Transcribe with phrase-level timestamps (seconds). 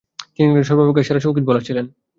[0.33, 1.85] তিনি ইংল্যান্ডের সর্বাপেক্ষা সেরা শৌখিন বোলার ছিলেন।